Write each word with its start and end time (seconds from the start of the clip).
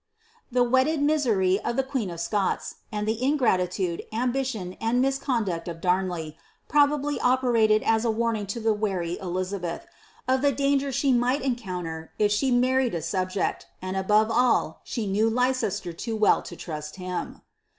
The 0.51 0.63
wedded 0.63 0.99
misery 0.99 1.59
of 1.59 1.75
the 1.75 1.83
queen 1.83 2.09
of 2.09 2.19
Scots, 2.19 2.77
and 2.91 3.07
the 3.07 3.21
ingratitude, 3.23 4.01
ambi 4.11 4.39
tioiu 4.39 4.75
and 4.81 4.99
misconduct 4.99 5.67
of 5.67 5.79
Damley, 5.79 6.37
probably 6.67 7.19
operated 7.21 7.83
as 7.83 8.03
a 8.03 8.09
warning 8.09 8.47
to 8.47 8.59
the 8.59 8.73
wary 8.73 9.19
EUizabeth, 9.21 9.81
of 10.27 10.41
the 10.41 10.53
danger 10.53 10.91
she 10.91 11.13
might 11.13 11.43
encounter 11.43 12.13
if 12.17 12.31
she 12.31 12.49
married 12.49 12.95
a 12.95 13.01
subject; 13.03 13.67
and, 13.79 13.95
above 13.95 14.31
all, 14.31 14.81
she 14.83 15.05
knew 15.05 15.29
Leicester 15.29 15.93
too 15.93 16.15
well 16.15 16.41
to 16.41 16.55
trust 16.55 16.95
him. 16.95 17.41